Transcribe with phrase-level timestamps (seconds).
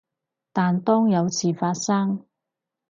[0.51, 2.25] 但當有事發生